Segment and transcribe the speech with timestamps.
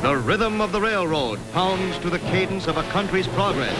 [0.00, 3.78] The rhythm of the railroad pounds to the cadence of a country's progress.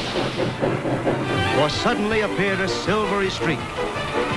[1.56, 3.58] For suddenly appeared a silvery streak.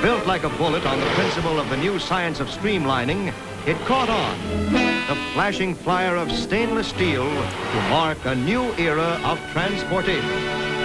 [0.02, 3.34] Built like a bullet on the principle of the new science of streamlining,
[3.66, 4.40] it caught on.
[4.72, 10.78] The flashing flyer of stainless steel to mark a new era of transportation.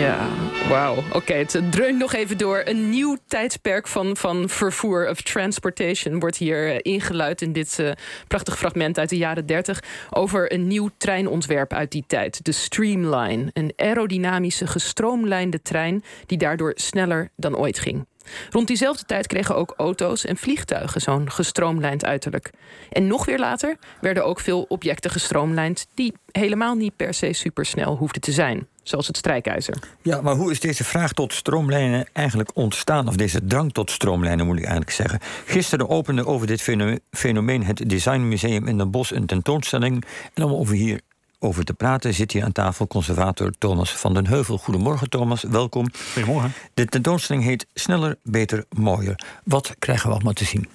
[0.00, 1.02] Ja, wauw.
[1.12, 2.62] Oké, het dreunt nog even door.
[2.64, 7.90] Een nieuw tijdsperk van, van vervoer, of transportation, wordt hier uh, ingeluid in dit uh,
[8.28, 12.44] prachtig fragment uit de jaren 30 over een nieuw treinontwerp uit die tijd.
[12.44, 13.50] De Streamline.
[13.52, 18.06] Een aerodynamische, gestroomlijnde trein die daardoor sneller dan ooit ging.
[18.50, 22.50] Rond diezelfde tijd kregen ook auto's en vliegtuigen zo'n gestroomlijnd uiterlijk.
[22.90, 27.96] En nog weer later werden ook veel objecten gestroomlijnd die helemaal niet per se supersnel
[27.96, 28.66] hoefden te zijn.
[28.82, 29.78] Zoals het strijkijzer.
[30.02, 33.08] Ja, maar hoe is deze vraag tot stroomlijnen eigenlijk ontstaan?
[33.08, 35.20] Of deze drang tot stroomlijnen moet ik eigenlijk zeggen.
[35.44, 36.62] Gisteren opende over dit
[37.10, 40.04] fenomeen het Designmuseum in Den Bosch een tentoonstelling.
[40.34, 41.00] En om over hier
[41.44, 44.58] over te praten zit hier aan tafel conservator Thomas van den Heuvel.
[44.58, 45.86] Goedemorgen Thomas, welkom.
[46.12, 46.52] Goedemorgen.
[46.74, 49.18] De tentoonstelling heet Sneller, Beter, Mooier.
[49.44, 50.68] Wat krijgen we allemaal te zien?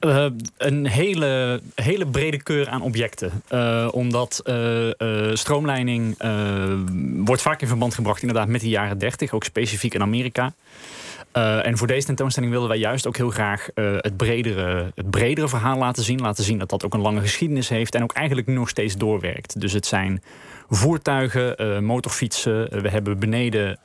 [0.00, 3.42] Uh, een hele, hele brede keur aan objecten.
[3.52, 6.16] Uh, omdat uh, stroomlijning
[7.24, 10.52] wordt vaak in verband gebracht inderdaad met de jaren 30, ook specifiek in Amerika.
[11.32, 15.10] Uh, en voor deze tentoonstelling wilden wij juist ook heel graag uh, het, bredere, het
[15.10, 16.20] bredere verhaal laten zien.
[16.20, 19.60] Laten zien dat dat ook een lange geschiedenis heeft en ook eigenlijk nog steeds doorwerkt.
[19.60, 20.22] Dus het zijn
[20.68, 22.82] voertuigen, uh, motorfietsen.
[22.82, 23.78] we hebben beneden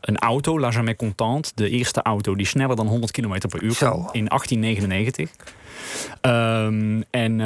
[0.00, 1.52] een auto, La Jamais Content.
[1.54, 3.88] De eerste auto die sneller dan 100 km per uur Zo.
[4.12, 5.30] in 1899.
[6.22, 7.36] Um, en,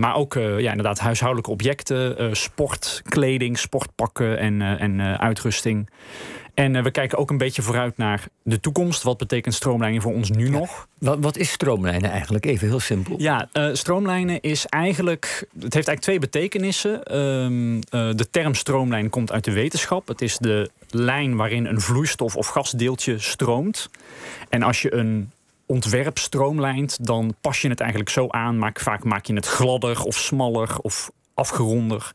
[0.00, 5.88] maar ook ja, inderdaad huishoudelijke objecten, sport, kleding, sportpakken en, en uitrusting.
[6.54, 9.02] En we kijken ook een beetje vooruit naar de toekomst.
[9.02, 10.88] Wat betekent stroomlijnen voor ons nu nog?
[10.98, 12.46] Wat, wat is stroomlijnen eigenlijk?
[12.46, 13.14] Even heel simpel.
[13.18, 15.46] Ja, uh, stroomlijnen is eigenlijk.
[15.60, 17.18] Het heeft eigenlijk twee betekenissen.
[17.18, 20.08] Um, uh, de term stroomlijn komt uit de wetenschap.
[20.08, 23.90] Het is de lijn waarin een vloeistof of gasdeeltje stroomt.
[24.48, 25.30] En als je een
[25.66, 28.58] ontwerp stroomlijnt, dan pas je het eigenlijk zo aan.
[28.58, 32.12] Maar vaak maak je het gladder of smaller of afgeronder.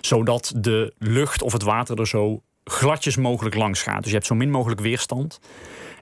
[0.00, 3.98] Zodat de lucht of het water er zo gladjes mogelijk langs gaat.
[3.98, 5.40] Dus je hebt zo min mogelijk weerstand.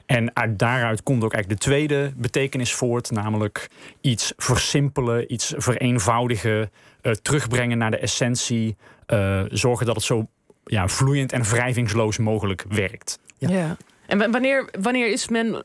[0.06, 6.71] En uit daaruit komt ook eigenlijk de tweede betekenis voort, namelijk iets versimpelen, iets vereenvoudigen,
[7.03, 8.76] uh, terugbrengen naar de essentie,
[9.06, 10.26] uh, zorgen dat het zo
[10.65, 13.19] ja, vloeiend en wrijvingsloos mogelijk werkt.
[13.38, 13.49] Ja.
[13.49, 13.76] ja.
[14.06, 15.65] En wanneer, wanneer is men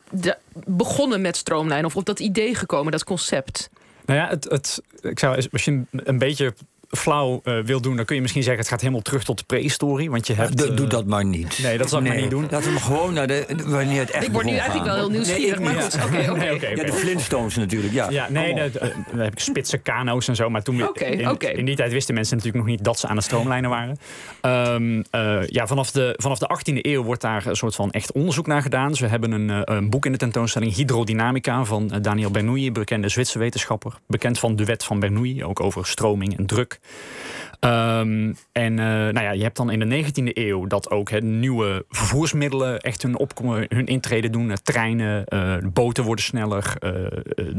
[0.53, 3.69] begonnen met stroomlijn of op dat idee gekomen, dat concept?
[4.05, 5.35] Nou ja, het, het, ik zou,
[5.65, 6.53] je een beetje
[6.89, 8.61] flauw uh, wil doen, dan kun je misschien zeggen...
[8.61, 10.09] het gaat helemaal terug tot de prehistorie.
[10.09, 11.59] Want je hebt, uh, doe dat maar niet.
[11.63, 12.47] Nee, dat zal ik nee, maar niet doen.
[12.49, 13.45] Laten we gewoon naar de...
[13.65, 15.59] Wanneer het echt ik word nu eigenlijk wel heel nieuwsgierig.
[15.59, 16.37] Nee, maar goed, oké.
[16.37, 18.09] Nee, okay, ja, de Flintstones natuurlijk, ja.
[18.09, 20.49] ja nee, de, de, dan heb ik spitse kano's en zo.
[20.49, 21.51] Maar toen okay, in, okay.
[21.51, 22.83] in die tijd wisten mensen natuurlijk nog niet...
[22.83, 23.97] dat ze aan de stroomlijnen waren.
[24.41, 28.11] Um, uh, ja, vanaf de, vanaf de 18e eeuw wordt daar een soort van echt
[28.11, 28.89] onderzoek naar gedaan.
[28.89, 30.75] Dus we hebben een, een boek in de tentoonstelling...
[30.75, 33.93] Hydrodynamica van Daniel Bernoulli, bekende Zwitserse wetenschapper.
[34.07, 36.78] Bekend van de wet van Bernoulli, ook over stroming en druk.
[37.59, 41.19] Um, en uh, nou ja, je hebt dan in de 19e eeuw dat ook he,
[41.19, 44.49] nieuwe vervoersmiddelen echt hun, opkomen, hun intrede doen.
[44.49, 46.75] Uh, treinen, uh, boten worden sneller.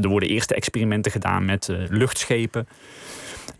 [0.01, 2.67] er worden eerste experimenten gedaan met luchtschepen.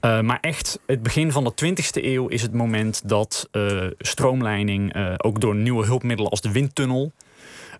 [0.01, 3.49] maar echt, het begin van de 20e eeuw is het moment dat
[3.97, 7.11] stroomlijning ook door nieuwe hulpmiddelen als de windtunnel,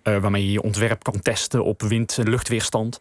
[0.04, 2.98] waarmee je je ontwerp kan testen op wind- en luchtweerstand.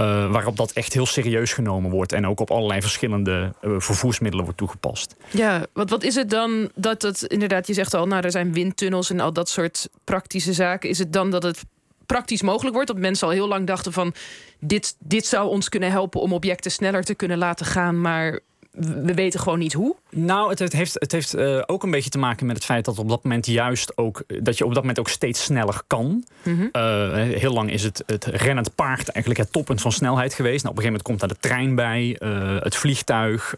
[0.00, 4.44] Uh, waarop dat echt heel serieus genomen wordt en ook op allerlei verschillende uh, vervoersmiddelen
[4.44, 5.16] wordt toegepast.
[5.30, 8.52] Ja, wat, wat is het dan dat het inderdaad, je zegt al, nou er zijn
[8.52, 10.88] windtunnels en al dat soort praktische zaken.
[10.88, 11.64] Is het dan dat het
[12.06, 12.90] praktisch mogelijk wordt?
[12.90, 14.14] Dat mensen al heel lang dachten van
[14.60, 18.40] dit, dit zou ons kunnen helpen om objecten sneller te kunnen laten gaan, maar
[18.76, 19.96] we weten gewoon niet hoe?
[20.10, 22.84] Nou, het, het heeft, het heeft uh, ook een beetje te maken met het feit
[22.84, 26.24] dat op dat moment juist ook dat je op dat moment ook steeds sneller kan.
[26.42, 26.68] Mm -hmm.
[26.72, 30.64] uh, heel lang is het, het rennend paard eigenlijk het toppunt van snelheid geweest.
[30.64, 33.54] Nou, op een gegeven moment komt daar de trein bij, uh, het vliegtuig,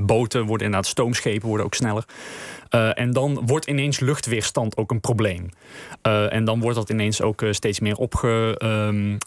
[0.00, 2.04] boten worden inderdaad stoomschepen worden ook sneller.
[2.94, 5.48] en dan wordt ineens luchtweerstand ook een probleem.
[6.28, 9.18] en dan wordt dat ineens ook steeds meer opge, um,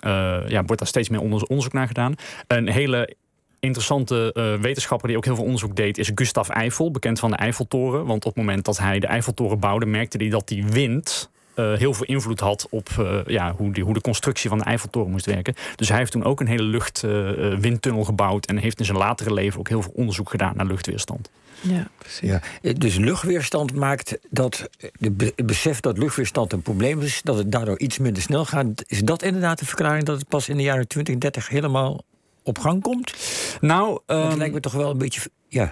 [0.48, 2.16] ja, wordt daar steeds meer onderzoek naar gedaan.
[2.48, 3.16] Een hele
[3.60, 7.38] interessante uh, wetenschapper die ook heel veel onderzoek deed, is Gustav Eiffel, bekend van de
[7.38, 8.06] Eiffeltoren.
[8.06, 11.94] Want op het moment dat hij de Eiffeltoren bouwde, merkte hij dat die wind heel
[11.94, 12.90] veel invloed had op
[13.28, 15.56] ja, hoe, die, hoe de constructie van de Eiffeltoren moest werken.
[15.76, 19.60] Dus hij heeft toen ook een hele luchtwindtunnel gebouwd en heeft in zijn latere leven
[19.60, 21.30] ook heel veel onderzoek gedaan naar luchtweerstand.
[21.62, 22.30] Ja, precies.
[22.62, 24.70] Ja, dus luchtweerstand maakt dat
[25.00, 28.84] het besef dat luchtweerstand een probleem is, dat het daardoor iets minder snel gaat.
[28.88, 32.04] Is dat inderdaad de verklaring dat het pas in de jaren 20, 30 helemaal
[32.46, 33.14] op gang komt?
[33.62, 35.30] Nou, um, lijkt me toch wel een beetje.
[35.48, 35.72] Ja.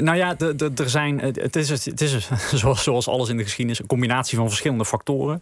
[0.00, 0.36] Nou ja,
[0.76, 2.28] er zijn, het is, het is
[2.82, 5.40] zoals, alles in de geschiedenis een combinatie van verschillende factoren.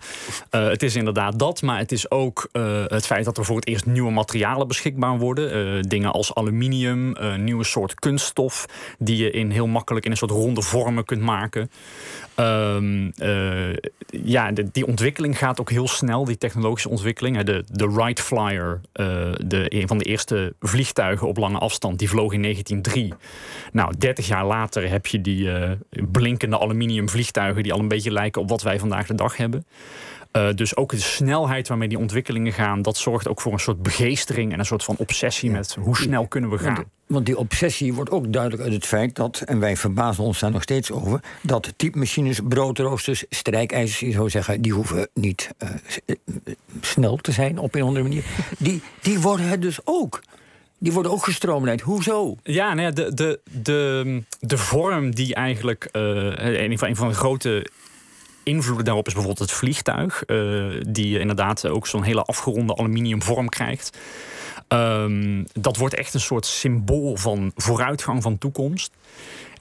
[0.50, 3.56] Uh, het is inderdaad dat, maar het is ook uh, het feit dat er voor
[3.56, 5.76] het eerst nieuwe materialen beschikbaar worden.
[5.76, 8.66] Uh, dingen als aluminium, nieuwe soort kunststof
[8.98, 11.70] die je in heel makkelijk in een soort ronde vormen kunt maken.
[12.36, 13.12] Um,
[14.06, 17.42] ja, die ontwikkeling gaat ook heel snel, die technologische ontwikkeling.
[17.42, 22.32] De, de Wright Flyer, de, een van de eerste vliegtuigen op lange afstand, die vloog
[22.32, 23.14] in 1903.
[23.72, 28.12] Nou, 30 jaar later heb je die uh, blinkende aluminium vliegtuigen die al een beetje
[28.12, 29.64] lijken op wat wij vandaag de dag hebben.
[30.32, 33.82] Uh, dus ook de snelheid waarmee die ontwikkelingen gaan, dat zorgt ook voor een soort
[33.82, 36.84] begeestering en een soort van obsessie met hoe snel kunnen we gaan.
[37.06, 40.50] Want, die obsessie wordt ook duidelijk uit het feit dat, en wij verbazen ons daar
[40.50, 45.70] nog steeds over, dat typemachines, broodroosters, strijkijzers, je zou zeggen, die hoeven niet uh,
[46.80, 48.24] snel te zijn op een of andere manier.
[48.58, 50.20] Die, die worden het dus ook.
[50.82, 51.80] Die worden ook gestroomlijnd.
[51.80, 52.36] Hoezo?
[52.42, 57.08] Ja, nou ja de, de, de, de vorm die eigenlijk uh, een, van, een van
[57.08, 57.66] de grote
[58.42, 60.22] invloeden daarop is bijvoorbeeld het vliegtuig.
[60.26, 63.98] Uh, die inderdaad ook zo'n hele afgeronde aluminium vorm krijgt.
[64.72, 68.92] Um, dat wordt echt een soort symbool van vooruitgang van toekomst.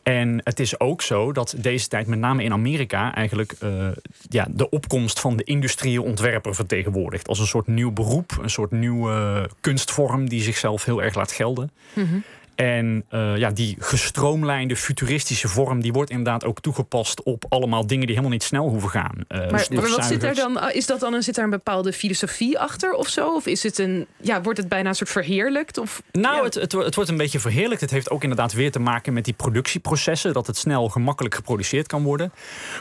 [0.03, 3.88] En het is ook zo dat deze tijd, met name in Amerika, eigenlijk uh,
[4.29, 7.27] ja, de opkomst van de industriële ontwerper vertegenwoordigt.
[7.27, 11.71] Als een soort nieuw beroep, een soort nieuwe kunstvorm die zichzelf heel erg laat gelden.
[11.94, 12.23] -hmm.
[12.59, 18.06] En uh, ja, die gestroomlijnde futuristische vorm, die wordt inderdaad ook toegepast op allemaal dingen
[18.06, 19.15] die helemaal niet snel hoeven gaan.
[19.15, 20.71] Uh, maar, maar, wat zit er dan?
[20.71, 23.35] Is dat dan een, zit daar een bepaalde filosofie achter of zo?
[23.35, 25.77] Of is het een, ja, wordt het bijna een soort verheerlijkt?
[25.77, 26.44] Of, nou, ja.
[26.44, 27.81] het, het, het, wordt een beetje verheerlijkt.
[27.81, 31.88] Het heeft ook inderdaad weer te maken met die productieprocessen, dat het snel gemakkelijk geproduceerd
[31.88, 32.31] kan worden.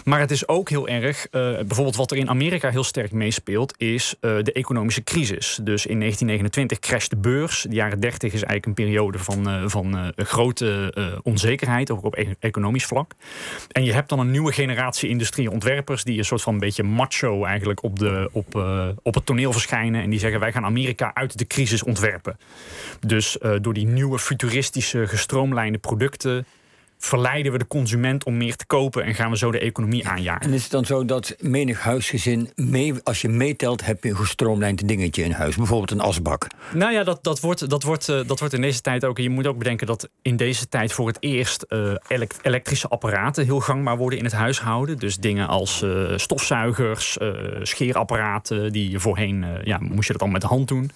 [0.05, 3.75] Maar het is ook heel erg, uh, bijvoorbeeld wat er in Amerika heel sterk meespeelt,
[3.77, 5.59] is de economische crisis.
[5.63, 7.67] Dus in 1929 crasht de beurs.
[7.69, 12.17] De jaren 30 is eigenlijk een periode van van uh, grote uh, onzekerheid, ook op
[12.17, 13.13] e economisch vlak.
[13.73, 17.45] En je hebt dan een nieuwe generatie industrieontwerpers die een soort van een beetje macho
[17.45, 18.55] eigenlijk op, de, op,
[19.03, 20.03] op het toneel verschijnen.
[20.03, 22.39] En die zeggen wij gaan Amerika uit de crisis ontwerpen.
[23.01, 26.47] Dus door die nieuwe futuristische gestroomlijnde producten
[26.99, 30.41] verleiden we de consument om meer te kopen en gaan we zo de economie aanjagen.
[30.41, 34.17] En is het dan zo dat menig huisgezin, mee, als je meetelt, heb je een
[34.17, 35.57] gestroomlijnd dingetje in huis?
[35.57, 36.47] Bijvoorbeeld een asbak?
[36.75, 39.19] Nou ja, dat, dat, wordt, dat, wordt, uh, dat wordt in deze tijd ook.
[39.19, 41.95] Je moet ook bedenken dat in deze tijd voor het eerst uh,
[42.43, 44.99] elektrische apparaten heel gangbaar worden in het huishouden.
[44.99, 47.19] Dus dingen als uh, stofzuigers,
[47.63, 50.91] scheerapparaten, die voorheen ja, moest je dat al met de hand doen.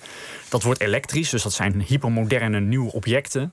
[0.48, 3.52] Dat wordt elektrisch, dus dat zijn hypermoderne nieuwe objecten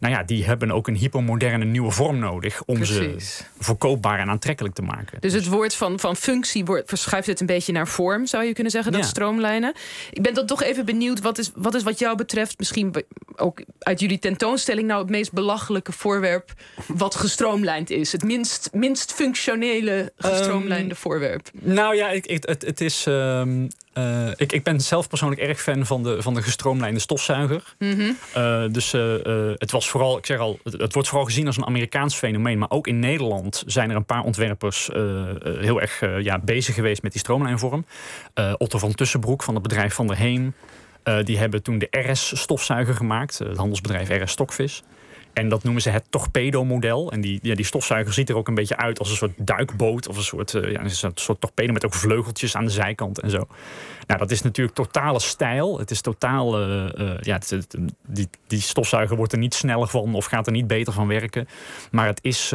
[0.00, 3.16] nou ja, die hebben ook een hypermoderne nieuwe vorm nodig om ze
[3.58, 5.20] verkoopbaar en aantrekkelijk te maken.
[5.20, 8.52] Dus het woord van, van functie wordt, verschuift het een beetje naar vorm, zou je
[8.52, 9.72] kunnen zeggen, dat stroomlijnen.
[10.10, 12.94] Ik ben dan toch even benieuwd, wat is, wat is wat jou betreft, misschien
[13.36, 16.52] ook uit jullie tentoonstelling, nou het meest belachelijke voorwerp
[16.86, 18.12] wat gestroomlijnd is?
[18.12, 21.50] Het minst, minst functionele gestroomlijnde um, voorwerp?
[21.52, 23.04] Nou ja, ik, ik, het, het is.
[23.08, 27.74] Um, uh, ik, ik, ben zelf persoonlijk erg fan van de, van de gestroomlijnde stofzuiger.
[27.78, 28.16] Mm -hmm.
[28.36, 29.14] uh, dus uh,
[29.54, 32.58] het was vooral, ik zeg al, het, het, wordt vooral gezien als een Amerikaans fenomeen.
[32.58, 34.90] Maar ook in Nederland zijn er een paar ontwerpers
[35.42, 37.84] heel erg ja, bezig geweest met die stroomlijnvorm.
[38.56, 40.54] Otto van Tussenbroek van het bedrijf Van der Heem.
[41.24, 44.82] die hebben toen de RS-stofzuiger gemaakt, het handelsbedrijf RS Stokvis.
[45.32, 47.12] En dat noemen ze het torpedo-model.
[47.12, 50.08] En die, ja, die stofzuiger ziet er ook een beetje uit als een soort duikboot.
[50.08, 53.30] Of een soort, uh, ja, een soort torpedo met ook vleugeltjes aan de zijkant en
[53.30, 53.46] zo.
[54.06, 55.78] Nou, dat is natuurlijk totale stijl.
[55.78, 56.60] Het is totaal.
[56.60, 57.38] Uh, uh, ja,
[58.06, 61.48] die, die stofzuiger wordt er niet sneller van of gaat er niet beter van werken.
[61.90, 62.52] Maar het is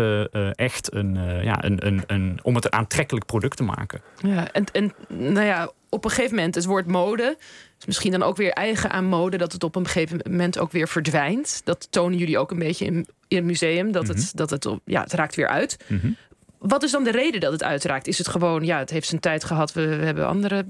[0.52, 4.02] echt een, ja, een, een, een, om het een aantrekkelijk product te maken.
[4.18, 7.38] Ja, en, en nou ja, op een gegeven moment, het woord mode
[7.80, 10.72] is misschien dan ook weer eigen aan mode, dat het op een gegeven moment ook
[10.72, 11.62] weer verdwijnt.
[11.64, 15.02] Dat tonen jullie ook een beetje in, in het museum, dat, het, dat het, ja,
[15.02, 15.78] het raakt weer uit.
[15.88, 16.16] Mm
[16.58, 18.08] Wat is dan de reden dat het uitraakt?
[18.08, 20.66] Is het gewoon, ja, het heeft zijn tijd gehad, we, we hebben andere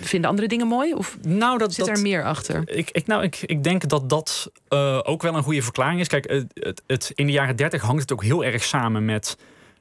[0.00, 0.94] vinden andere dingen mooi?
[0.94, 2.62] Of nou, dat, zit dat, er meer achter?
[2.64, 6.08] Ik, ik, nou, ik, ik denk dat dat uh, ook wel een goede verklaring is.
[6.08, 9.36] Kijk, het, het, in de jaren 30 hangt het ook heel erg samen met.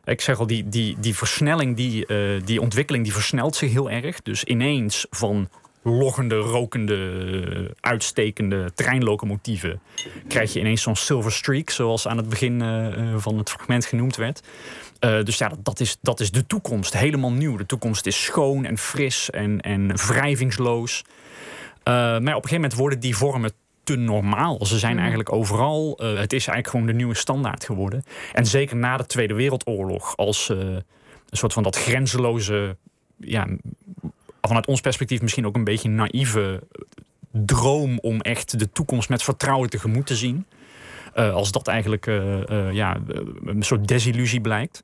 [0.07, 3.89] Ik zeg al, die, die, die versnelling, die, uh, die ontwikkeling, die versnelt zich heel
[3.89, 4.21] erg.
[4.21, 5.49] Dus ineens van
[5.83, 9.79] loggende, rokende, uitstekende treinlocomotieven.
[10.27, 12.59] Krijg je ineens zo'n silver streak, zoals aan het begin
[13.17, 14.41] van het fragment genoemd werd.
[14.99, 16.93] dus ja, dat, dat, is, dat is de toekomst.
[16.93, 17.57] Helemaal nieuw.
[17.57, 21.03] De toekomst is schoon en fris en, en wrijvingsloos.
[21.83, 23.51] maar op een gegeven moment worden die vormen
[23.87, 24.65] te normaal.
[24.65, 24.99] Ze zijn mhm.
[24.99, 25.99] eigenlijk overal.
[26.01, 28.03] Uh, het is eigenlijk gewoon de nieuwe standaard geworden.
[28.33, 30.83] En zeker na de Tweede Wereldoorlog, als uh, een
[31.29, 32.77] soort van dat grenzeloze,
[33.17, 33.47] ja,
[34.41, 36.63] vanuit ons perspectief misschien ook een beetje naïeve
[37.31, 40.45] droom om echt de toekomst met vertrouwen tegemoet te zien.
[41.15, 42.05] Uh, als dat eigenlijk
[42.71, 42.97] ja,
[43.45, 44.83] een soort desillusie blijkt.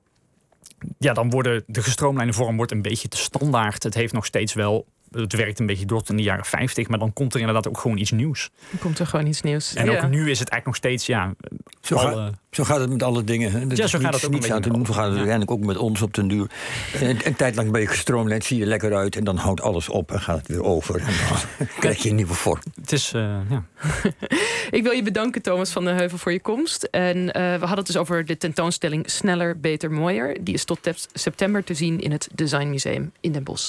[0.98, 3.84] Ja, dan worden de gestroomlijnde vorm wordt een beetje te standaard.
[3.84, 7.00] Het heeft nog steeds wel het werkt een beetje door in de jaren 50, maar
[7.00, 8.50] dan komt er inderdaad ook gewoon iets nieuws.
[8.70, 9.74] Dan komt er gewoon iets nieuws.
[9.74, 11.34] En ook nu is het eigenlijk nog steeds, ja.
[11.82, 13.52] Zo, gaat, zo gaat het met alle dingen.
[13.52, 13.60] Hè.
[13.76, 14.86] ja, zo gaat het ook niet aan doen.
[14.86, 16.50] Zo gaat het uiteindelijk ook met ons op den duur.
[17.02, 19.90] Een, een tijd lang ben je gestroomlijnd, zie je lekker uit en dan houdt alles
[19.90, 21.00] op en gaat het weer over.
[21.00, 21.14] En
[21.58, 22.60] dan krijg je een nieuwe vorm.
[22.82, 23.64] Het is, uh, ja.
[24.78, 26.84] Ik wil je bedanken, Thomas van der Heuvel, voor je komst.
[26.84, 30.38] En uh, we hadden het dus over de tentoonstelling Sneller, Beter, Mooier.
[30.44, 30.80] Die is tot
[31.14, 33.62] september te zien in het Design Museum in Den Bosch.